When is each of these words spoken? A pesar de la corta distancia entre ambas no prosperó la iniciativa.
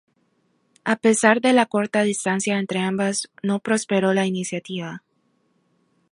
A 0.83 0.95
pesar 0.95 1.41
de 1.41 1.53
la 1.53 1.67
corta 1.67 2.01
distancia 2.01 2.57
entre 2.57 2.79
ambas 2.79 3.29
no 3.43 3.59
prosperó 3.59 4.15
la 4.15 4.25
iniciativa. 4.25 5.03